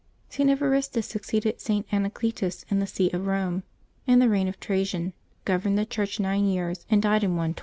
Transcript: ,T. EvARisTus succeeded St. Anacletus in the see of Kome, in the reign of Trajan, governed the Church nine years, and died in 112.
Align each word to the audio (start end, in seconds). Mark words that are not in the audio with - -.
,T. 0.31 0.41
EvARisTus 0.43 1.05
succeeded 1.07 1.61
St. 1.61 1.85
Anacletus 1.91 2.65
in 2.71 2.79
the 2.79 2.87
see 2.87 3.11
of 3.11 3.21
Kome, 3.21 3.61
in 4.07 4.17
the 4.17 4.29
reign 4.29 4.47
of 4.47 4.59
Trajan, 4.59 5.13
governed 5.45 5.77
the 5.77 5.85
Church 5.85 6.19
nine 6.19 6.45
years, 6.45 6.87
and 6.89 7.03
died 7.03 7.23
in 7.23 7.33
112. 7.35 7.59